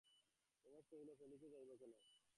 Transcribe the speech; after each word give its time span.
উমেশ 0.65 0.85
কহিল, 0.91 1.09
ফেলিতে 1.19 1.47
যাইব 1.53 1.69
কেন? 1.79 1.91